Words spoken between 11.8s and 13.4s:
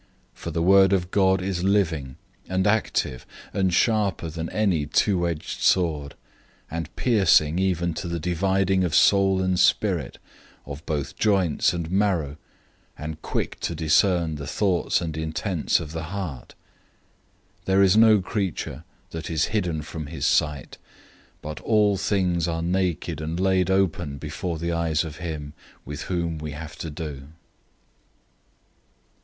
marrow, and is